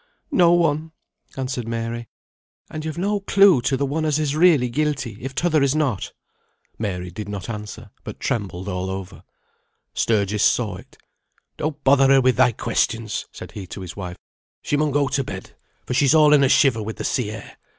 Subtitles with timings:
[0.31, 0.93] "No one!"
[1.37, 2.09] answered Mary.
[2.71, 6.11] "And you've no clue to the one as is really guilty, if t'other is not?"
[6.79, 9.21] Mary did not answer, but trembled all over.
[9.93, 10.97] Sturgis saw it.
[11.57, 14.17] "Don't bother her with thy questions," said he to his wife.
[14.63, 17.57] "She mun go to bed, for she's all in a shiver with the sea air.